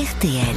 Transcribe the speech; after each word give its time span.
RTL. 0.00 0.56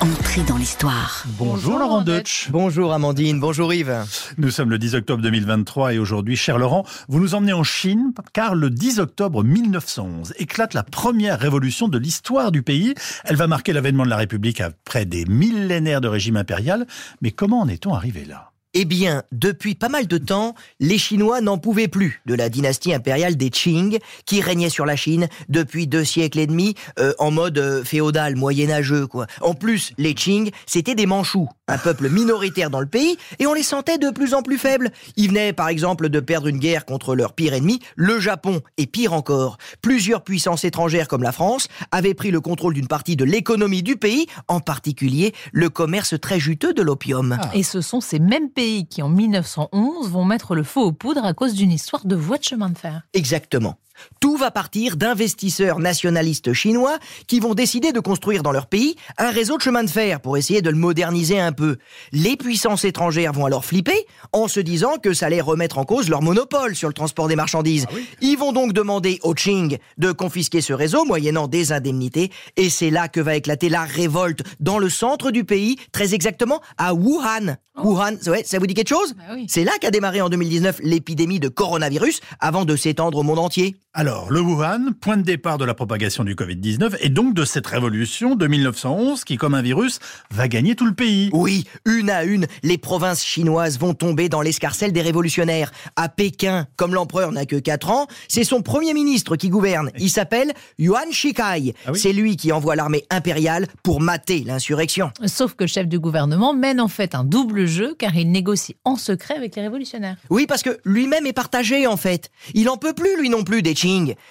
Entrée 0.00 0.42
dans 0.42 0.58
l'histoire. 0.58 1.24
Bonjour, 1.38 1.78
Laurent 1.78 2.02
Deutsch. 2.02 2.50
Bonjour 2.50 2.92
Amandine, 2.92 3.40
bonjour 3.40 3.72
Yves. 3.72 4.04
Nous 4.36 4.50
sommes 4.50 4.68
le 4.68 4.76
10 4.76 4.96
octobre 4.96 5.22
2023 5.22 5.94
et 5.94 5.98
aujourd'hui, 5.98 6.36
cher 6.36 6.58
Laurent, 6.58 6.84
vous 7.08 7.18
nous 7.18 7.34
emmenez 7.34 7.54
en 7.54 7.62
Chine 7.62 8.12
car 8.34 8.54
le 8.54 8.68
10 8.68 8.98
octobre 8.98 9.42
1911 9.42 10.34
éclate 10.36 10.74
la 10.74 10.82
première 10.82 11.40
révolution 11.40 11.88
de 11.88 11.96
l'histoire 11.96 12.52
du 12.52 12.62
pays. 12.62 12.92
Elle 13.24 13.36
va 13.36 13.46
marquer 13.46 13.72
l'avènement 13.72 14.04
de 14.04 14.10
la 14.10 14.18
République 14.18 14.60
après 14.60 15.06
des 15.06 15.24
millénaires 15.24 16.02
de 16.02 16.08
régime 16.08 16.36
impérial. 16.36 16.86
Mais 17.22 17.30
comment 17.30 17.60
en 17.60 17.68
est-on 17.68 17.94
arrivé 17.94 18.26
là? 18.26 18.50
Eh 18.74 18.84
bien, 18.84 19.22
depuis 19.30 19.74
pas 19.76 19.88
mal 19.88 20.06
de 20.08 20.18
temps, 20.18 20.54
les 20.80 20.98
Chinois 20.98 21.40
n'en 21.40 21.58
pouvaient 21.58 21.88
plus 21.88 22.20
de 22.26 22.34
la 22.34 22.48
dynastie 22.48 22.92
impériale 22.92 23.36
des 23.36 23.50
Qing, 23.50 23.98
qui 24.26 24.40
régnait 24.40 24.68
sur 24.68 24.84
la 24.84 24.96
Chine 24.96 25.28
depuis 25.48 25.86
deux 25.86 26.04
siècles 26.04 26.40
et 26.40 26.46
demi, 26.48 26.74
euh, 26.98 27.12
en 27.18 27.30
mode 27.30 27.58
euh, 27.58 27.84
féodal, 27.84 28.34
moyenâgeux, 28.34 29.06
quoi. 29.06 29.26
En 29.40 29.54
plus, 29.54 29.92
les 29.96 30.14
Qing, 30.14 30.50
c'était 30.66 30.96
des 30.96 31.06
Manchous, 31.06 31.48
un 31.68 31.78
peuple 31.78 32.08
minoritaire 32.08 32.68
dans 32.68 32.80
le 32.80 32.86
pays, 32.86 33.16
et 33.38 33.46
on 33.46 33.54
les 33.54 33.62
sentait 33.62 33.98
de 33.98 34.10
plus 34.10 34.34
en 34.34 34.42
plus 34.42 34.58
faibles. 34.58 34.90
Ils 35.16 35.28
venaient, 35.28 35.52
par 35.52 35.68
exemple, 35.68 36.08
de 36.08 36.20
perdre 36.20 36.48
une 36.48 36.58
guerre 36.58 36.84
contre 36.84 37.14
leur 37.14 37.32
pire 37.32 37.54
ennemi, 37.54 37.78
le 37.94 38.18
Japon, 38.18 38.60
et 38.76 38.86
pire 38.86 39.12
encore, 39.12 39.58
plusieurs 39.82 40.24
puissances 40.24 40.64
étrangères 40.64 41.06
comme 41.06 41.22
la 41.22 41.32
France 41.32 41.68
avaient 41.92 42.14
pris 42.14 42.32
le 42.32 42.40
contrôle 42.40 42.74
d'une 42.74 42.88
partie 42.88 43.14
de 43.14 43.24
l'économie 43.24 43.84
du 43.84 43.96
pays, 43.96 44.26
en 44.48 44.58
particulier 44.58 45.32
le 45.52 45.70
commerce 45.70 46.18
très 46.20 46.40
juteux 46.40 46.74
de 46.74 46.82
l'opium. 46.82 47.38
Et 47.54 47.62
ce 47.62 47.80
sont 47.80 48.00
ces 48.00 48.18
mêmes 48.18 48.50
pays 48.50 48.63
qui, 48.88 49.02
en 49.02 49.08
1911, 49.08 50.10
vont 50.10 50.24
mettre 50.24 50.54
le 50.54 50.62
feu 50.62 50.80
aux 50.80 50.92
poudres 50.92 51.24
à 51.24 51.34
cause 51.34 51.54
d'une 51.54 51.72
histoire 51.72 52.06
de 52.06 52.16
voie 52.16 52.38
de 52.38 52.44
chemin 52.44 52.70
de 52.70 52.78
fer. 52.78 53.02
Exactement. 53.12 53.76
Tout 54.20 54.36
va 54.36 54.50
partir 54.50 54.96
d'investisseurs 54.96 55.78
nationalistes 55.78 56.52
chinois 56.52 56.98
qui 57.26 57.40
vont 57.40 57.54
décider 57.54 57.92
de 57.92 58.00
construire 58.00 58.42
dans 58.42 58.52
leur 58.52 58.66
pays 58.66 58.96
un 59.18 59.30
réseau 59.30 59.56
de 59.56 59.62
chemin 59.62 59.84
de 59.84 59.90
fer 59.90 60.20
pour 60.20 60.36
essayer 60.36 60.62
de 60.62 60.70
le 60.70 60.76
moderniser 60.76 61.38
un 61.38 61.52
peu. 61.52 61.76
Les 62.12 62.36
puissances 62.36 62.84
étrangères 62.84 63.32
vont 63.32 63.46
alors 63.46 63.64
flipper 63.64 64.06
en 64.32 64.48
se 64.48 64.60
disant 64.60 64.96
que 65.02 65.12
ça 65.12 65.26
allait 65.26 65.40
remettre 65.40 65.78
en 65.78 65.84
cause 65.84 66.08
leur 66.08 66.22
monopole 66.22 66.74
sur 66.74 66.88
le 66.88 66.94
transport 66.94 67.28
des 67.28 67.36
marchandises. 67.36 67.86
Ah 67.90 67.94
Ils 68.20 68.36
vont 68.36 68.52
donc 68.52 68.72
demander 68.72 69.18
aux 69.22 69.34
Qing 69.34 69.78
de 69.98 70.12
confisquer 70.12 70.60
ce 70.60 70.72
réseau 70.72 71.04
moyennant 71.04 71.48
des 71.48 71.72
indemnités 71.72 72.30
et 72.56 72.70
c'est 72.70 72.90
là 72.90 73.08
que 73.08 73.20
va 73.20 73.36
éclater 73.36 73.68
la 73.68 73.84
révolte 73.84 74.42
dans 74.60 74.78
le 74.78 74.88
centre 74.88 75.30
du 75.30 75.44
pays, 75.44 75.76
très 75.92 76.14
exactement 76.14 76.60
à 76.78 76.94
Wuhan. 76.94 77.56
Oh. 77.76 77.88
Wuhan, 77.88 78.16
ça 78.44 78.58
vous 78.58 78.66
dit 78.66 78.74
quelque 78.74 78.88
chose? 78.88 79.14
Bah 79.16 79.34
C'est 79.48 79.64
là 79.64 79.72
qu'a 79.80 79.90
démarré 79.90 80.20
en 80.20 80.28
2019 80.28 80.80
l'épidémie 80.82 81.40
de 81.40 81.48
coronavirus 81.48 82.20
avant 82.40 82.64
de 82.64 82.76
s'étendre 82.76 83.18
au 83.18 83.22
monde 83.22 83.38
entier. 83.38 83.76
Alors, 83.96 84.32
le 84.32 84.40
Wuhan, 84.40 84.92
point 85.00 85.16
de 85.16 85.22
départ 85.22 85.56
de 85.56 85.64
la 85.64 85.72
propagation 85.72 86.24
du 86.24 86.34
Covid-19 86.34 86.96
et 87.00 87.10
donc 87.10 87.32
de 87.32 87.44
cette 87.44 87.68
révolution 87.68 88.34
de 88.34 88.48
1911 88.48 89.22
qui, 89.22 89.36
comme 89.36 89.54
un 89.54 89.62
virus, 89.62 90.00
va 90.32 90.48
gagner 90.48 90.74
tout 90.74 90.84
le 90.84 90.94
pays. 90.94 91.30
Oui, 91.32 91.64
une 91.84 92.10
à 92.10 92.24
une, 92.24 92.48
les 92.64 92.76
provinces 92.76 93.24
chinoises 93.24 93.78
vont 93.78 93.94
tomber 93.94 94.28
dans 94.28 94.42
l'escarcelle 94.42 94.92
des 94.92 95.00
révolutionnaires. 95.00 95.70
À 95.94 96.08
Pékin, 96.08 96.66
comme 96.74 96.92
l'empereur 96.92 97.30
n'a 97.30 97.46
que 97.46 97.54
4 97.54 97.90
ans, 97.90 98.08
c'est 98.26 98.42
son 98.42 98.62
premier 98.62 98.94
ministre 98.94 99.36
qui 99.36 99.48
gouverne. 99.48 99.92
Il 99.96 100.10
s'appelle 100.10 100.54
Yuan 100.76 101.12
Shikai. 101.12 101.76
Ah 101.86 101.92
c'est 101.94 102.12
lui 102.12 102.36
qui 102.36 102.50
envoie 102.50 102.74
l'armée 102.74 103.04
impériale 103.10 103.68
pour 103.84 104.00
mater 104.00 104.42
l'insurrection. 104.44 105.12
Sauf 105.24 105.54
que 105.54 105.62
le 105.62 105.68
chef 105.68 105.86
du 105.86 106.00
gouvernement 106.00 106.52
mène 106.52 106.80
en 106.80 106.88
fait 106.88 107.14
un 107.14 107.22
double 107.22 107.66
jeu 107.66 107.94
car 107.96 108.16
il 108.16 108.32
négocie 108.32 108.74
en 108.84 108.96
secret 108.96 109.36
avec 109.36 109.54
les 109.54 109.62
révolutionnaires. 109.62 110.16
Oui, 110.30 110.46
parce 110.48 110.64
que 110.64 110.80
lui-même 110.84 111.26
est 111.26 111.32
partagé 111.32 111.86
en 111.86 111.96
fait. 111.96 112.32
Il 112.54 112.68
en 112.68 112.76
peut 112.76 112.92
plus 112.92 113.16
lui 113.20 113.28
non 113.28 113.44
plus 113.44 113.62
des 113.62 113.83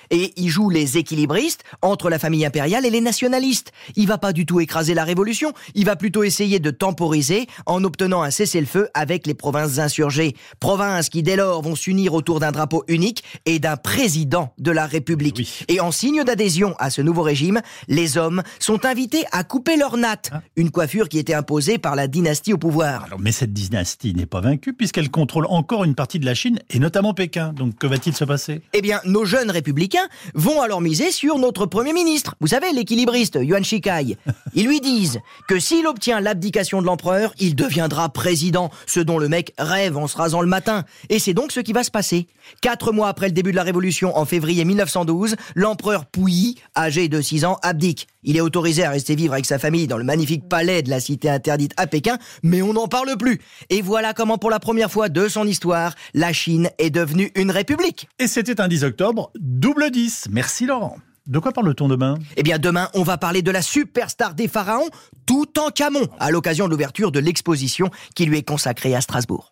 et 0.09 0.33
il 0.35 0.49
joue 0.49 0.69
les 0.69 0.97
équilibristes 0.97 1.63
entre 1.81 2.09
la 2.09 2.17
famille 2.17 2.45
impériale 2.45 2.85
et 2.85 2.89
les 2.89 3.01
nationalistes. 3.01 3.71
Il 3.95 4.07
va 4.07 4.17
pas 4.17 4.33
du 4.33 4.45
tout 4.45 4.59
écraser 4.59 4.93
la 4.93 5.03
révolution, 5.03 5.53
il 5.75 5.85
va 5.85 5.95
plutôt 5.95 6.23
essayer 6.23 6.59
de 6.59 6.71
temporiser 6.71 7.47
en 7.65 7.83
obtenant 7.83 8.23
un 8.23 8.31
cessez-le-feu 8.31 8.89
avec 8.93 9.27
les 9.27 9.33
provinces 9.33 9.77
insurgées. 9.77 10.35
Provinces 10.59 11.09
qui 11.09 11.21
dès 11.23 11.35
lors 11.35 11.61
vont 11.61 11.75
s'unir 11.75 12.13
autour 12.13 12.39
d'un 12.39 12.51
drapeau 12.51 12.83
unique 12.88 13.23
et 13.45 13.59
d'un 13.59 13.78
président 13.78 14.53
de 14.57 14.72
la 14.72 14.85
République. 14.85 15.66
Et 15.67 15.79
en 15.79 15.91
signe 15.91 16.23
d'adhésion 16.23 16.75
à 16.79 16.89
ce 16.89 17.01
nouveau 17.01 17.22
régime, 17.22 17.61
les 17.88 18.17
hommes 18.17 18.41
sont 18.59 18.85
invités 18.85 19.23
à 19.31 19.44
couper 19.44 19.78
leur 19.78 19.97
natte, 19.97 20.31
ah. 20.33 20.41
une 20.55 20.72
coiffure 20.72 21.09
qui 21.09 21.19
était 21.19 21.33
imposée 21.33 21.78
par 21.78 21.95
la 21.95 22.07
dynastie 22.07 22.53
au 22.53 22.57
pouvoir. 22.57 23.07
mais 23.19 23.31
cette 23.31 23.53
dynastie 23.53 24.16
n'est 24.16 24.25
pas 24.25 24.41
vaincue 24.41 24.73
puisqu'elle 24.73 25.11
contrôle 25.11 25.45
encore 25.49 25.83
une 25.83 25.95
partie 25.95 26.19
de 26.19 26.25
la 26.25 26.33
Chine 26.33 26.59
et 26.72 26.79
notamment 26.79 27.13
Pékin. 27.13 27.53
Donc 27.53 27.78
que 27.78 27.88
va-t-il 27.88 28.16
se 28.16 28.25
passer? 28.25 28.61
Eh 28.73 28.81
bien, 28.81 28.99
nos 29.05 29.25
républicains 29.51 30.07
vont 30.33 30.61
alors 30.61 30.81
miser 30.81 31.11
sur 31.11 31.37
notre 31.37 31.65
Premier 31.65 31.93
ministre. 31.93 32.35
Vous 32.39 32.47
savez, 32.47 32.71
l'équilibriste 32.71 33.39
Yuan 33.41 33.63
Shikai. 33.63 34.17
Ils 34.53 34.67
lui 34.67 34.81
disent 34.81 35.19
que 35.47 35.59
s'il 35.59 35.87
obtient 35.87 36.19
l'abdication 36.19 36.81
de 36.81 36.87
l'empereur, 36.87 37.33
il 37.39 37.55
deviendra 37.55 38.09
président, 38.09 38.71
ce 38.85 38.99
dont 38.99 39.17
le 39.17 39.29
mec 39.29 39.53
rêve 39.57 39.97
en 39.97 40.07
se 40.07 40.17
rasant 40.17 40.41
le 40.41 40.47
matin. 40.47 40.85
Et 41.09 41.19
c'est 41.19 41.33
donc 41.33 41.51
ce 41.51 41.59
qui 41.59 41.73
va 41.73 41.83
se 41.83 41.91
passer. 41.91 42.27
Quatre 42.61 42.91
mois 42.91 43.07
après 43.07 43.27
le 43.27 43.33
début 43.33 43.51
de 43.51 43.55
la 43.55 43.63
Révolution, 43.63 44.17
en 44.17 44.25
février 44.25 44.65
1912, 44.65 45.35
l'empereur 45.55 46.05
Puyi, 46.05 46.57
âgé 46.75 47.07
de 47.07 47.21
6 47.21 47.45
ans, 47.45 47.57
abdique. 47.61 48.07
Il 48.23 48.38
est 48.38 48.41
autorisé 48.41 48.84
à 48.84 48.89
rester 48.89 49.16
vivre 49.16 49.34
avec 49.34 49.45
sa 49.45 49.59
famille 49.59 49.88
dans 49.88 49.97
le 49.97 50.03
magnifique 50.03 50.47
palais 50.47 50.81
de 50.81 50.89
la 50.89 51.00
cité 51.00 51.29
interdite 51.29 51.73
à 51.78 51.88
Pékin, 51.88 52.17
mais 52.41 52.61
on 52.61 52.73
n'en 52.73 52.88
parle 52.88 53.16
plus. 53.17 53.39
Et 53.69 53.81
voilà 53.81 54.13
comment 54.13 54.38
pour 54.38 54.50
la 54.50 54.59
première 54.59 54.91
fois 54.91 55.09
de 55.09 55.28
son 55.28 55.47
histoire, 55.47 55.95
la 56.13 56.34
Chine 56.34 56.69
est 56.78 56.89
devenue 56.89 57.31
une 57.35 57.51
république. 57.51 58.07
Et 58.19 58.28
c'était 58.28 58.61
un 58.61 58.67
10 58.67 58.84
octobre, 58.84 59.31
double 59.39 59.91
10. 59.91 60.28
Merci 60.31 60.66
Laurent. 60.66 60.97
De 61.25 61.39
quoi 61.39 61.53
parle-t-on 61.53 61.88
demain? 61.88 62.16
Eh 62.35 62.44
bien 62.44 62.59
demain, 62.59 62.89
on 62.94 63.03
va 63.03 63.17
parler 63.17 63.41
de 63.41 63.51
la 63.51 63.61
superstar 63.61 64.34
des 64.34 64.50
pharaons, 64.50 64.90
tout 65.25 65.57
en 65.57 65.69
Camon, 65.69 66.07
à 66.19 66.31
l'occasion 66.31 66.66
de 66.66 66.72
l'ouverture 66.72 67.13
de 67.13 67.19
l'exposition 67.19 67.90
qui 68.13 68.25
lui 68.25 68.40
est 68.40 68.44
consacrée 68.44 68.94
à 68.94 69.00
Strasbourg. 69.00 69.51